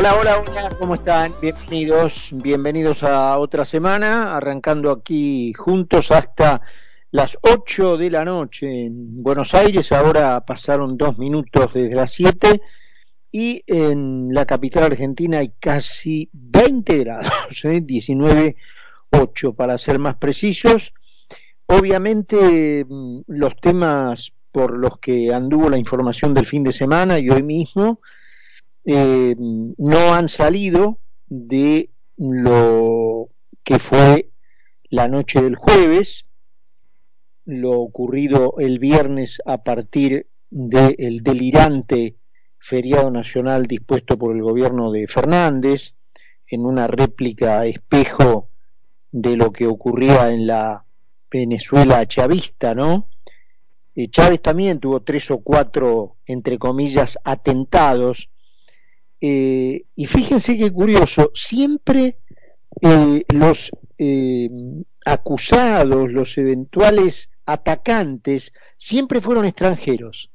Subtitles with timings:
[0.00, 1.34] Hola, hola, hola, ¿cómo están?
[1.42, 6.62] Bienvenidos, bienvenidos a otra semana, arrancando aquí juntos hasta
[7.10, 12.62] las 8 de la noche en Buenos Aires, ahora pasaron dos minutos desde las 7
[13.30, 17.82] y en la capital argentina hay casi 20 grados, ¿eh?
[17.84, 20.94] 19,8 para ser más precisos.
[21.66, 27.28] Obviamente mm, los temas por los que anduvo la información del fin de semana y
[27.28, 28.00] hoy mismo,
[28.84, 33.28] eh, no han salido de lo
[33.62, 34.30] que fue
[34.88, 36.26] la noche del jueves,
[37.44, 42.16] lo ocurrido el viernes a partir del delirante
[42.58, 45.94] feriado nacional dispuesto por el gobierno de Fernández,
[46.46, 48.48] en una réplica espejo
[49.12, 50.84] de lo que ocurría en la
[51.30, 53.08] Venezuela chavista, ¿no?
[53.94, 58.29] Eh, Chávez también tuvo tres o cuatro, entre comillas, atentados
[59.20, 62.18] eh, y fíjense qué curioso, siempre
[62.80, 64.48] eh, los eh,
[65.04, 70.30] acusados, los eventuales atacantes, siempre fueron extranjeros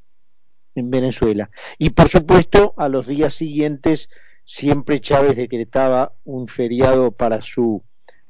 [0.75, 1.49] en Venezuela.
[1.79, 4.09] Y por supuesto, a los días siguientes,
[4.43, 7.83] siempre Chávez decretaba un feriado para su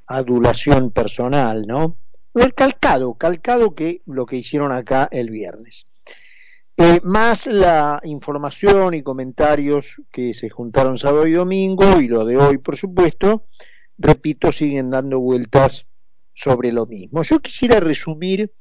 [0.08, 1.98] adulación personal, ¿no?
[2.34, 5.88] El calcado, calcado que lo que hicieron acá el viernes.
[6.78, 12.36] Eh, más la información y comentarios que se juntaron sábado y domingo y lo de
[12.36, 13.46] hoy, por supuesto,
[13.98, 15.88] repito, siguen dando vueltas
[16.34, 17.24] sobre lo mismo.
[17.24, 18.52] Yo quisiera resumir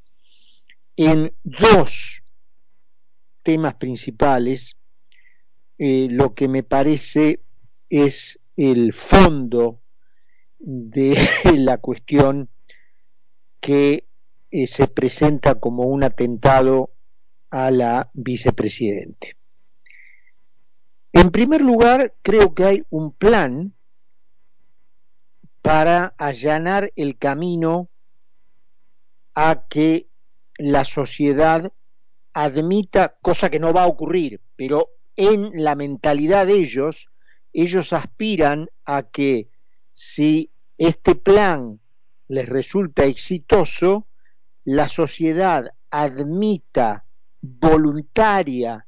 [0.96, 2.22] en dos
[3.42, 4.76] temas principales
[5.78, 7.40] eh, lo que me parece
[7.88, 9.80] es el fondo
[10.58, 11.16] de
[11.56, 12.48] la cuestión
[13.60, 14.06] que
[14.52, 16.93] eh, se presenta como un atentado
[17.54, 19.36] a la vicepresidente.
[21.12, 23.74] En primer lugar, creo que hay un plan
[25.62, 27.88] para allanar el camino
[29.36, 30.08] a que
[30.58, 31.72] la sociedad
[32.32, 37.06] admita, cosa que no va a ocurrir, pero en la mentalidad de ellos,
[37.52, 39.48] ellos aspiran a que
[39.92, 41.78] si este plan
[42.26, 44.08] les resulta exitoso,
[44.64, 47.04] la sociedad admita
[47.44, 48.86] voluntaria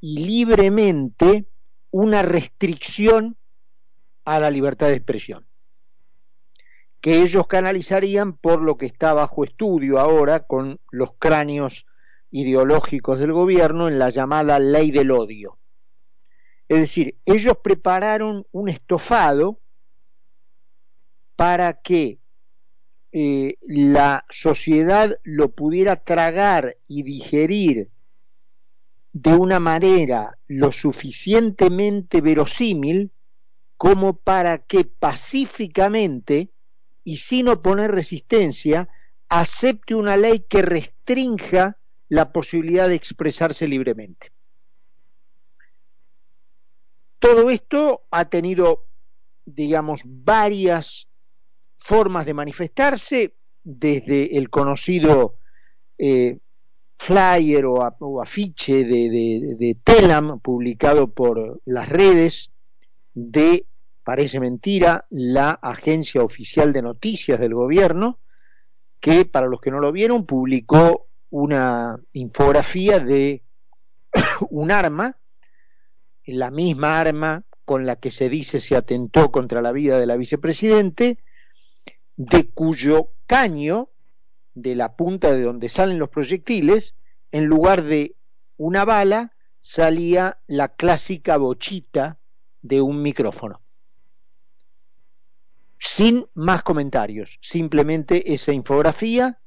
[0.00, 1.44] y libremente
[1.90, 3.36] una restricción
[4.24, 5.46] a la libertad de expresión,
[7.02, 11.84] que ellos canalizarían por lo que está bajo estudio ahora con los cráneos
[12.30, 15.58] ideológicos del gobierno en la llamada ley del odio.
[16.68, 19.60] Es decir, ellos prepararon un estofado
[21.36, 22.18] para que
[23.16, 27.88] eh, la sociedad lo pudiera tragar y digerir
[29.12, 33.12] de una manera lo suficientemente verosímil
[33.76, 36.50] como para que pacíficamente
[37.04, 38.88] y sin oponer resistencia
[39.28, 44.32] acepte una ley que restrinja la posibilidad de expresarse libremente.
[47.20, 48.86] Todo esto ha tenido,
[49.44, 51.06] digamos, varias
[51.84, 55.36] formas de manifestarse, desde el conocido
[55.98, 56.38] eh,
[56.96, 62.50] flyer o, afiche de, de, Telam publicado por las redes
[63.12, 63.66] de,
[64.02, 68.18] parece mentira, la agencia oficial de noticias del gobierno,
[68.98, 73.42] que para los que no lo vieron publicó una infografía de
[74.48, 75.18] un arma,
[76.24, 80.16] la misma arma con la que se dice se atentó contra la vida de la
[80.16, 81.18] vicepresidente,
[82.16, 83.90] de cuyo caño,
[84.54, 86.94] de la punta de donde salen los proyectiles,
[87.32, 88.14] en lugar de
[88.56, 92.18] una bala, salía la clásica bochita
[92.62, 93.60] de un micrófono.
[95.78, 99.40] Sin más comentarios, simplemente esa infografía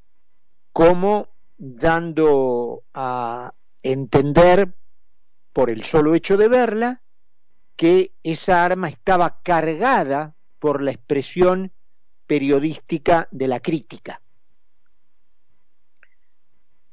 [0.71, 4.75] como dando a entender,
[5.53, 7.01] por el solo hecho de verla,
[7.75, 11.71] que esa arma estaba cargada por la expresión
[12.27, 14.21] periodística de la crítica.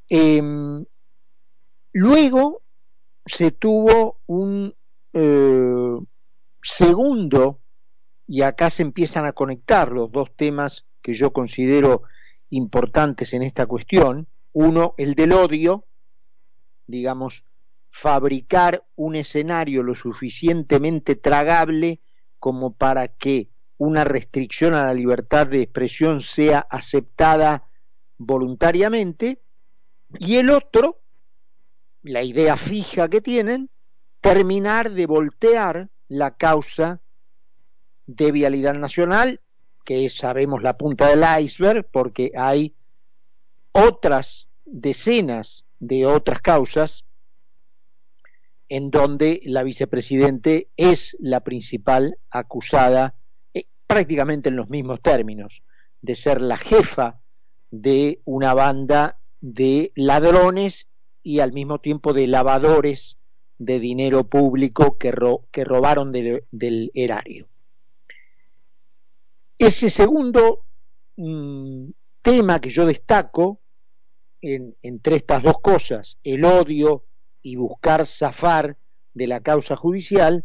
[0.09, 0.43] Eh,
[1.93, 2.63] luego
[3.27, 4.75] se tuvo un
[5.13, 5.99] eh,
[6.63, 7.61] segundo,
[8.27, 12.03] y acá se empiezan a conectar los dos temas que yo considero
[12.51, 14.29] importantes en esta cuestión.
[14.53, 15.85] Uno, el del odio,
[16.87, 17.45] digamos,
[17.91, 22.01] fabricar un escenario lo suficientemente tragable
[22.39, 23.51] como para que
[23.85, 27.65] una restricción a la libertad de expresión sea aceptada
[28.19, 29.41] voluntariamente,
[30.19, 31.01] y el otro,
[32.03, 33.71] la idea fija que tienen,
[34.21, 37.01] terminar de voltear la causa
[38.07, 39.41] de vialidad nacional,
[39.85, 42.75] que sabemos la punta del iceberg, porque hay
[43.73, 47.05] otras decenas de otras causas
[48.69, 53.15] en donde la vicepresidente es la principal acusada,
[53.95, 55.63] prácticamente en los mismos términos,
[56.03, 57.21] de ser la jefa
[57.71, 60.89] de una banda de ladrones
[61.23, 63.19] y al mismo tiempo de lavadores
[63.57, 67.47] de dinero público que, robaron del erario.
[69.59, 70.65] Ese segundo
[71.17, 71.91] mm,
[72.21, 73.61] tema que yo destaco
[74.43, 77.05] entre estas dos cosas, el odio
[77.43, 78.77] y buscar zafar
[79.15, 80.45] de la causa judicial,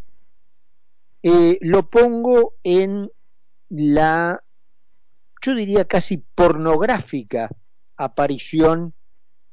[1.24, 3.10] eh, lo pongo en
[3.70, 4.44] la,
[5.42, 7.50] yo diría casi pornográfica
[7.96, 8.94] aparición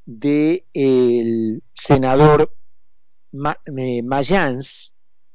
[0.04, 2.54] del el senador
[3.32, 4.92] Mayans,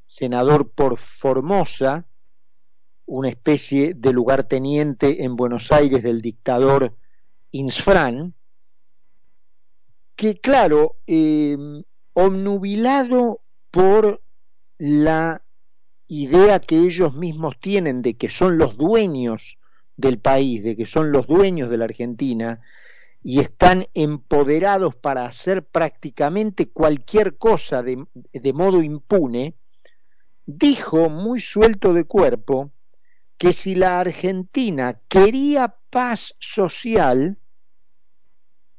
[0.07, 2.07] senador por Formosa,
[3.05, 6.95] una especie de lugarteniente en Buenos Aires del dictador
[7.51, 8.33] Insfran,
[10.15, 11.57] que claro, eh,
[12.13, 14.21] omnubilado por
[14.77, 15.41] la
[16.11, 19.57] idea que ellos mismos tienen de que son los dueños
[19.95, 22.59] del país, de que son los dueños de la Argentina,
[23.23, 28.05] y están empoderados para hacer prácticamente cualquier cosa de,
[28.53, 29.55] modo impune,
[30.45, 32.71] dijo muy suelto de cuerpo
[33.37, 37.37] que si la Argentina quería paz social,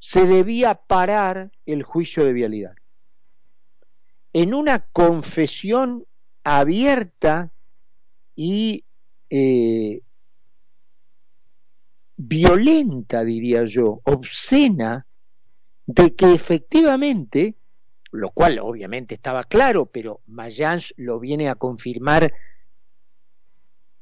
[0.00, 2.75] se debía parar el juicio de vialidad.
[4.35, 6.06] En una confesión
[6.44, 7.50] abierta
[8.35, 8.85] y
[9.31, 10.00] eh,
[12.17, 15.06] violenta, diría yo, obscena,
[15.87, 17.56] de que efectivamente,
[18.11, 22.33] lo cual obviamente estaba claro, pero Mayans lo viene a confirmar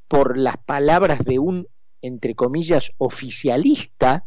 [0.07, 1.67] por las palabras de un,
[2.01, 4.25] entre comillas, oficialista,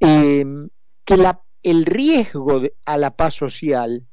[0.00, 0.68] Em,
[1.04, 1.16] que
[1.62, 4.06] el riesgo a la paz social,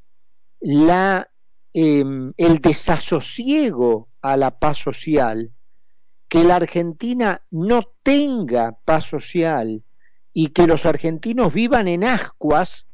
[0.62, 1.31] la,
[1.74, 5.52] em, el desasosiego a la paz social,
[6.28, 9.84] que la Argentina no tenga paz social
[10.34, 12.88] y que los argentinos vivan en ascuas,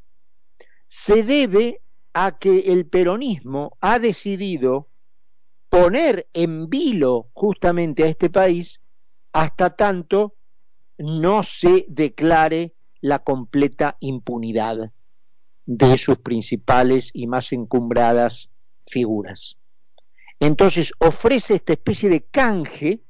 [0.88, 1.82] se debe
[2.14, 4.88] a que el peronismo ha decidido
[5.70, 8.82] poner en vilo justamente a este país
[9.34, 10.34] hasta tanto
[10.98, 14.92] no se declare la completa impunidad
[15.66, 18.50] de sus principales y más encumbradas
[18.88, 19.58] figuras.
[20.40, 23.02] Entonces ofrece esta especie de canje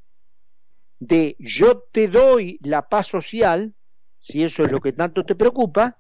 [1.00, 3.74] de yo te doy la paz social,
[4.20, 5.98] si eso es lo que tanto te preocupa,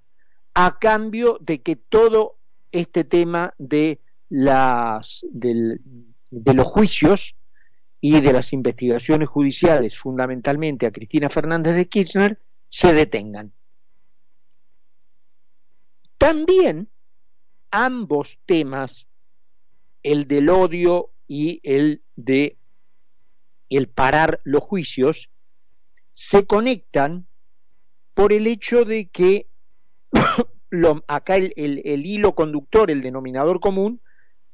[0.53, 2.37] a cambio de que todo
[2.71, 7.35] este tema de, las, de los juicios
[8.01, 12.39] y de las investigaciones judiciales, fundamentalmente a Cristina Fernández de Kirchner,
[12.69, 13.53] se detengan.
[16.17, 16.89] También
[17.71, 19.07] ambos temas,
[20.11, 22.57] el del odio y el de
[23.69, 25.29] el parar los juicios,
[26.13, 27.27] se conectan
[28.13, 29.47] por el hecho de que
[31.07, 33.99] acá el, el hilo conductor, el denominador común,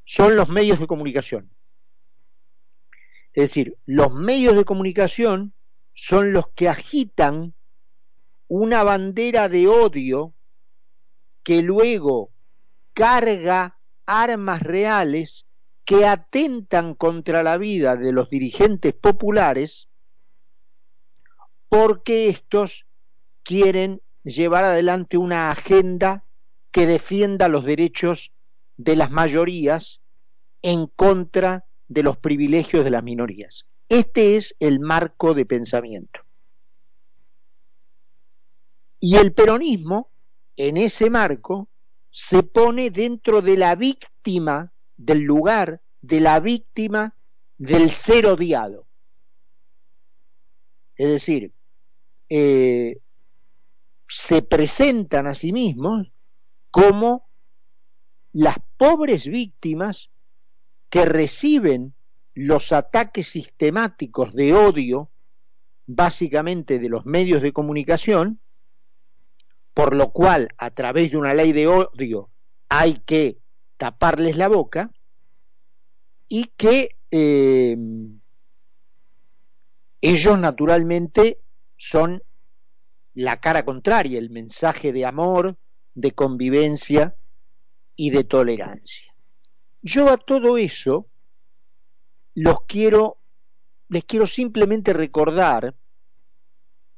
[0.06, 1.51] son los medios de comunicación.
[3.34, 5.54] Es decir, los medios de comunicación
[5.94, 7.54] son los que agitan
[8.48, 10.34] una bandera de odio
[11.44, 12.32] que luego
[12.94, 15.46] carga armas reales
[15.86, 19.90] que atentan contra la vida de los dirigentes populares
[21.68, 22.86] porque estos
[23.44, 26.24] quieren llevar adelante una agenda
[26.72, 28.32] que defienda los derechos
[28.78, 30.02] de las mayorías
[30.62, 33.66] en contra de los privilegios de las minorías.
[33.90, 36.22] Este es el marco de pensamiento.
[39.00, 40.10] Y el peronismo
[40.56, 41.68] en ese marco
[42.13, 47.15] se pone dentro de la víctima del lugar, de la víctima
[47.58, 48.86] del ser odiado.
[50.96, 51.51] Es decir,
[52.29, 53.00] eh,
[54.08, 56.12] se presentan a sí mismos
[56.70, 57.27] como
[58.32, 60.12] las pobres víctimas
[60.91, 61.96] que reciben
[62.36, 65.10] los ataques sistemáticos de odio,
[65.88, 68.39] básicamente de los medios de comunicación,
[69.74, 72.30] por lo cual a través de una ley de odio
[72.70, 73.38] hay que
[73.77, 74.92] taparles la boca
[76.27, 77.77] y que eh,
[80.01, 81.39] ellos naturalmente
[81.77, 82.24] son
[83.13, 85.58] la cara contraria, el mensaje de amor,
[85.94, 87.15] de convivencia
[87.96, 89.13] y de tolerancia.
[89.82, 91.08] Yo a todo eso
[92.34, 93.18] los quiero,
[93.89, 95.75] les quiero simplemente recordar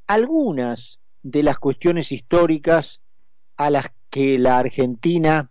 [0.07, 3.01] algunas de las cuestiones históricas
[3.57, 5.49] a las que la Argentina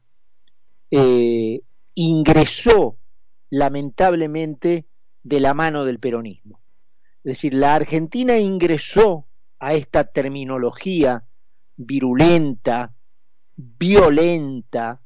[0.88, 1.62] eh,
[1.94, 2.96] ingresó
[3.50, 4.86] lamentablemente
[5.24, 6.60] de la mano del peronismo.
[7.24, 9.26] Es decir, la Argentina ingresó
[9.58, 11.24] a esta terminología
[11.76, 12.94] virulenta,
[13.56, 15.00] violenta,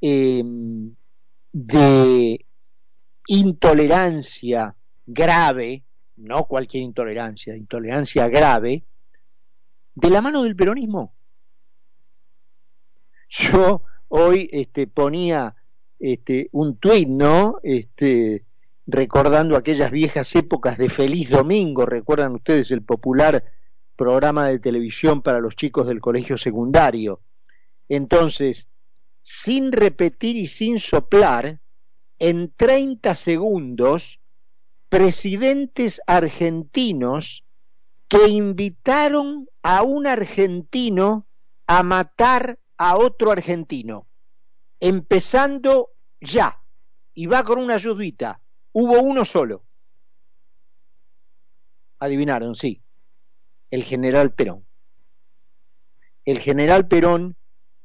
[0.00, 0.96] em,
[1.52, 2.44] de
[3.28, 4.74] intolerancia
[5.06, 5.84] grave,
[6.16, 8.82] no cualquier intolerancia, intolerancia grave,
[9.94, 11.14] de la mano del peronismo.
[13.28, 15.54] Yo hoy este, ponía
[15.98, 17.58] este, un tuit, ¿no?
[17.62, 18.44] Este,
[18.86, 23.44] recordando aquellas viejas épocas de Feliz Domingo, recuerdan ustedes el popular
[23.96, 27.20] programa de televisión para los chicos del colegio secundario.
[27.88, 28.68] Entonces,
[29.22, 31.60] sin repetir y sin soplar,
[32.18, 34.20] en 30 segundos,
[34.88, 37.44] presidentes argentinos
[38.12, 41.26] que invitaron a un argentino
[41.66, 44.06] a matar a otro argentino,
[44.80, 46.62] empezando ya,
[47.14, 48.42] y va con una ayudita,
[48.72, 49.64] hubo uno solo.
[52.00, 52.82] Adivinaron, sí,
[53.70, 54.66] el general Perón.
[56.26, 57.34] El general Perón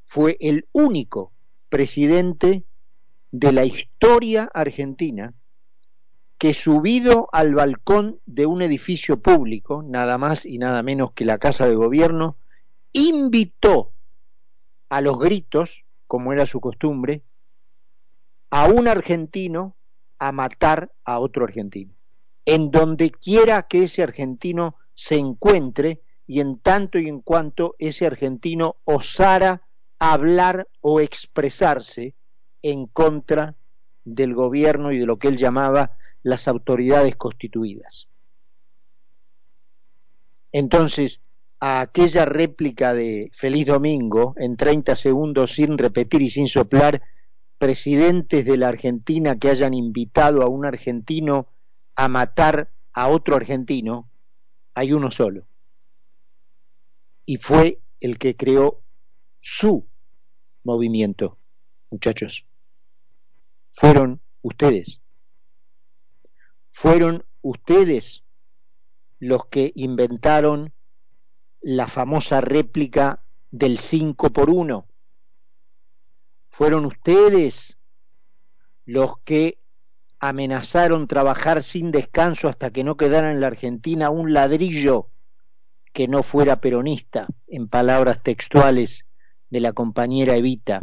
[0.03, 1.31] fue el único
[1.69, 2.65] presidente
[3.31, 5.34] de la historia argentina
[6.38, 11.39] que subido al balcón de un edificio público, nada más y nada menos que la
[11.39, 12.38] Casa de Gobierno,
[12.94, 13.94] invitó
[14.89, 17.24] a los gritos, como era su costumbre,
[18.50, 19.75] a un argentino
[20.20, 21.94] a matar a otro argentino,
[22.46, 28.06] en donde quiera que ese argentino se encuentre y en tanto y en cuanto ese
[28.06, 29.63] argentino osara
[30.00, 32.15] hablar o expresarse
[32.62, 33.56] en contra
[34.03, 38.07] del gobierno y de lo que él llamaba las autoridades constituidas.
[40.51, 41.21] Entonces,
[41.59, 47.01] a aquella réplica de Feliz Domingo, en 30 segundos sin repetir y sin soplar,
[47.57, 51.47] presidentes de la Argentina que hayan invitado a un argentino
[51.95, 54.09] a matar a otro argentino,
[54.74, 55.45] hay uno solo.
[57.25, 58.81] Y fue el que creó
[59.39, 59.88] su
[60.63, 61.38] movimiento,
[61.89, 62.45] muchachos.
[63.71, 65.01] Fueron ustedes.
[66.79, 68.24] Fueron ustedes
[69.17, 70.74] los que inventaron
[71.60, 74.86] la famosa réplica del 5 por 1.
[76.50, 77.79] Fueron ustedes
[78.86, 79.57] los que
[80.19, 85.10] amenazaron trabajar sin descanso hasta que no quedara en la Argentina un ladrillo
[85.93, 89.07] que no fuera peronista, en palabras textuales
[89.50, 90.79] de la compañera Evita.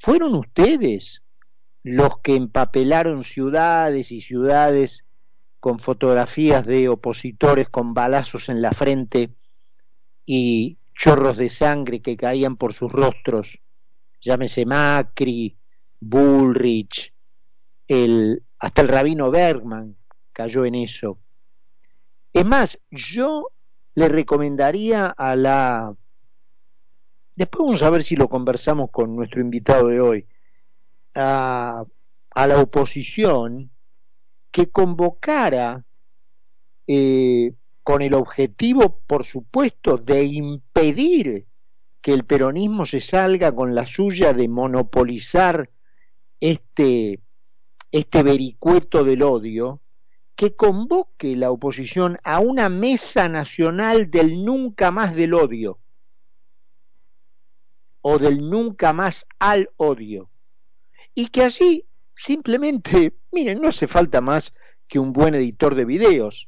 [0.00, 1.22] Fueron ustedes
[1.82, 5.04] los que empapelaron ciudades y ciudades
[5.60, 9.30] con fotografías de opositores con balazos en la frente
[10.24, 13.60] y chorros de sangre que caían por sus rostros,
[14.20, 15.56] llámese Macri,
[16.00, 17.12] Bullrich,
[17.86, 19.96] el, hasta el rabino Bergman
[20.32, 21.18] cayó en eso.
[22.32, 23.50] Es más, yo
[23.94, 25.96] le recomendaría a la...
[27.34, 30.26] Después vamos a ver si lo conversamos con nuestro invitado de hoy,
[31.14, 31.84] a,
[32.34, 33.70] la oposición
[34.50, 35.84] que convocara
[36.86, 41.46] eh, con el objetivo, por supuesto, de impedir
[42.00, 45.70] que el peronismo se salga con la suya de monopolizar
[46.40, 47.20] este,
[47.90, 49.80] este vericueto del odio,
[50.36, 55.80] que convoque la oposición a una mesa nacional del nunca más del odio
[58.02, 60.30] o del nunca más al odio
[61.18, 61.84] y que allí
[62.14, 64.54] simplemente, miren, no hace falta más
[64.86, 66.46] que un buen editor de videos,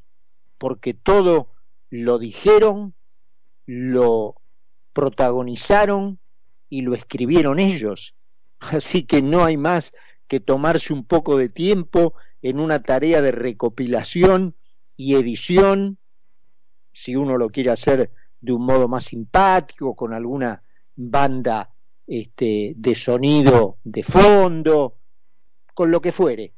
[0.58, 1.48] porque todo
[1.90, 2.94] lo dijeron,
[3.66, 4.36] lo
[4.92, 6.20] protagonizaron
[6.68, 8.14] y lo escribieron ellos.
[8.60, 9.92] Así que no hay más
[10.28, 14.54] que tomarse un poco de tiempo en una tarea de recopilación
[14.96, 15.98] y edición,
[16.92, 20.62] si uno lo quiere hacer de un modo más simpático, con alguna
[20.94, 21.74] banda
[22.10, 24.96] este, de sonido de fondo,
[25.74, 26.52] con lo que fuere.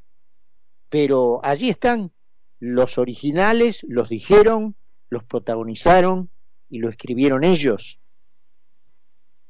[0.89, 2.11] Pero allí están
[2.59, 4.77] los originales, los dijeron,
[5.11, 6.31] los protagonizaron
[6.71, 7.99] y lo escribieron ellos.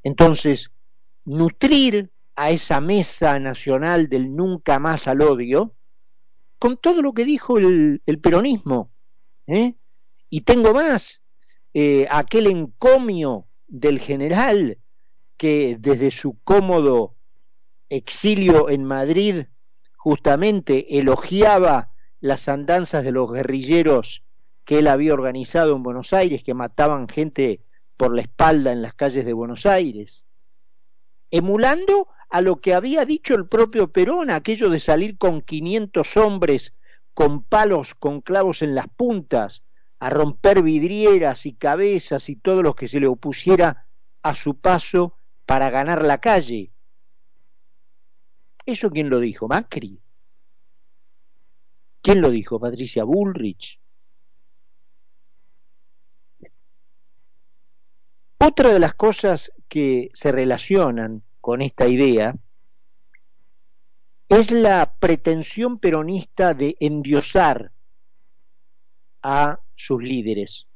[0.02, 0.72] Entonces,
[1.24, 5.72] nutrir a esa mesa nacional del nunca más al odio
[6.58, 8.90] con todo lo que dijo el, peronismo.
[9.46, 9.76] ¿eh?
[10.28, 11.22] Y tengo más,
[11.74, 14.78] eh, aquel encomio del general
[15.42, 17.16] que desde su cómodo
[17.88, 19.46] exilio en Madrid
[19.96, 24.22] justamente elogiaba las andanzas de los guerrilleros
[24.64, 27.60] que él había organizado en Buenos Aires, que mataban gente
[27.96, 30.26] por la espalda en las calles de Buenos Aires,
[31.32, 36.72] emulando a lo que había dicho el propio Perón, aquello de salir con 500 hombres
[37.14, 39.64] con palos, con clavos en las puntas,
[39.98, 43.88] a romper vidrieras y cabezas y todo lo que se le opusiera
[44.22, 46.70] a su paso para ganar la calle.
[48.64, 49.48] ¿Eso quién lo dijo?
[49.48, 50.00] Macri.
[52.00, 52.58] ¿Quién lo dijo?
[52.60, 53.80] Patricia Bullrich.
[58.38, 62.34] Otra de las cosas que se relacionan con esta idea
[64.28, 67.70] es la pretensión peronista de endiosar
[69.22, 70.66] a sus líderes.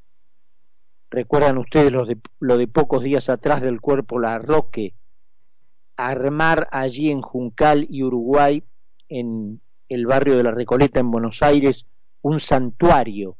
[1.11, 2.05] Recuerdan ustedes lo
[2.57, 4.95] de, pocos días atrás del cuerpo La Roque,
[5.97, 8.65] armar allí en Juncal y Uruguay,
[9.09, 11.87] en el barrio de la Recoleta en Buenos Aires,
[12.23, 13.37] un santuario.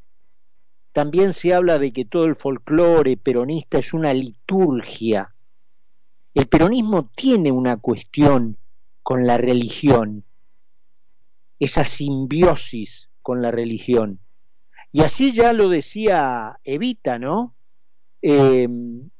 [0.93, 5.35] También se habla de que todo el folclore peronista es una liturgia.
[6.35, 8.57] El peronismo tiene una cuestión
[9.03, 10.25] con la religión,
[11.59, 14.21] esa simbiosis con la religión.
[14.93, 17.56] Y así ya lo decía Evita, ¿no?
[18.23, 18.69] Eh,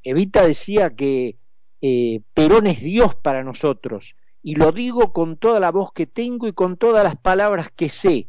[0.03, 1.37] Evita decía que
[1.81, 6.47] eh, Perón es Dios para nosotros, y lo digo con toda la voz que tengo
[6.47, 8.27] y con todas las palabras que sé,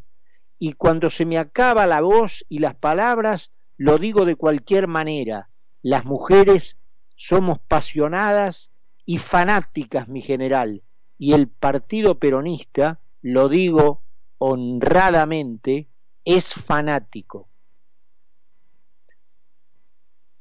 [0.58, 5.48] y cuando se me acaba la voz y las palabras, lo digo de cualquier manera.
[5.82, 6.76] Las mujeres
[7.14, 8.70] somos pasionadas
[9.06, 10.82] y fanáticas, mi general,
[11.16, 14.02] y el Partido Peronista, lo digo
[14.38, 15.88] honradamente,
[16.25, 17.48] es fanático.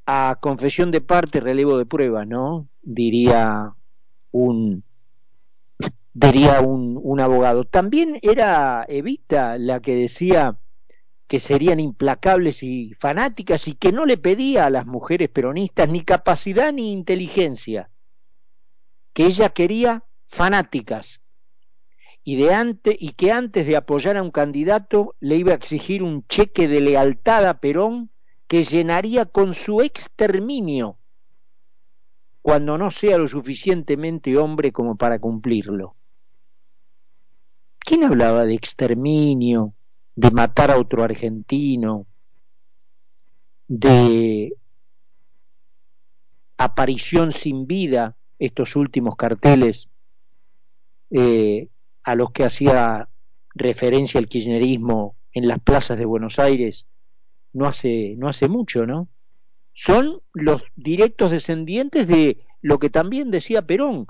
[0.07, 2.67] A confesión de parte, relevo de prueba, ¿no?
[2.81, 3.75] Diría
[4.31, 4.83] un
[6.13, 7.65] diría un, un abogado.
[7.65, 10.57] También era Evita la que decía
[11.27, 16.01] que serían implacables y fanáticas y que no le pedía a las mujeres peronistas ni
[16.01, 17.89] capacidad ni inteligencia,
[19.13, 21.21] que ella quería fanáticas,
[22.23, 26.01] y, de antes, y que antes de apoyar a un candidato le iba a exigir
[26.01, 28.09] un cheque de lealtad a Perón
[28.47, 30.97] que llenaría con su exterminio
[32.41, 35.95] cuando no sea lo suficientemente hombre como para cumplirlo.
[37.79, 39.73] ¿Quién hablaba de exterminio,
[40.15, 42.05] de matar a otro argentino,
[43.67, 44.53] de
[46.57, 49.89] aparición sin vida, estos últimos carteles
[51.11, 51.67] eh,
[52.03, 53.09] a los que hacía
[53.55, 56.85] referencia el kirchnerismo en las plazas de Buenos Aires
[57.53, 59.07] no hace, no hace mucho, ¿no?
[59.73, 64.07] Son los directos descendientes de lo que también decía Perón,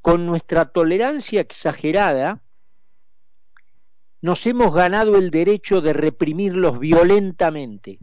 [0.00, 2.40] con nuestra tolerancia exagerada,
[4.20, 7.98] nos hemos ganado el derecho de reprimirlos violentamente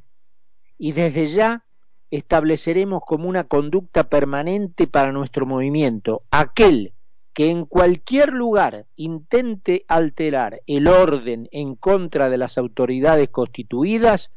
[0.77, 1.65] y desde ya
[2.11, 6.93] estableceremos como una conducta permanente para nuestro movimiento aquel
[7.33, 14.31] que en cualquier lugar intente alterar el orden en contra de las autoridades constituidas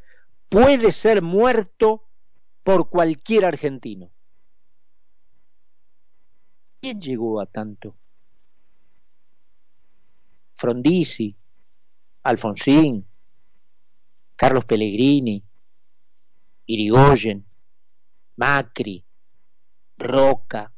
[0.48, 2.04] puede ser muerto
[2.62, 4.10] por cualquier argentino.
[6.80, 7.96] ¿Quién llegó a tanto?
[10.54, 11.36] Frondizi,
[12.22, 13.06] Alfonsín,
[14.36, 15.42] Carlos Pellegrini,
[16.66, 17.44] Irigoyen,
[18.36, 19.04] Macri,
[19.96, 20.72] Roca,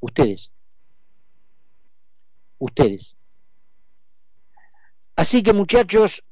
[0.00, 0.50] Ustedes.
[2.58, 3.16] Ustedes.
[5.14, 6.24] Así que muchachos,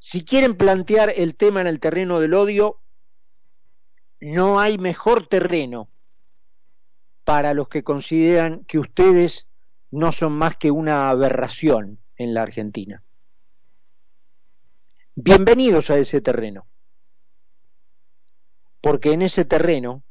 [0.00, 2.80] si quieren plantear el tema en el terreno del odio,
[4.18, 5.88] no hay mejor terreno
[7.24, 9.46] para los que consideran que ustedes
[9.90, 13.02] no son más que una aberración en la Argentina.
[15.14, 16.66] Bienvenidos a ese terreno,
[18.80, 20.02] porque en ese terreno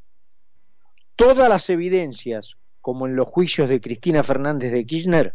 [1.15, 5.34] todas las evidencias, como en los juicios de Cristina Fernández de Kirchner,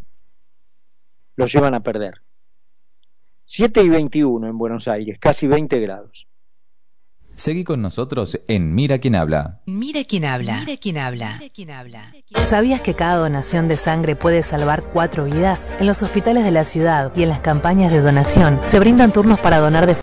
[1.35, 2.24] los llevan a perder.
[3.47, 6.27] 7 y 21 en Buenos Aires, casi 20 grados.
[7.37, 9.61] Seguí con nosotros en Mira quién habla.
[9.67, 10.61] Mira quién habla.
[10.65, 11.41] Mira quién habla.
[12.45, 15.75] ¿Sabías que cada donación de sangre puede salvar cuatro vidas?
[15.81, 19.41] En los hospitales de la ciudad y en las campañas de donación se brindan turnos
[19.41, 19.97] para donar de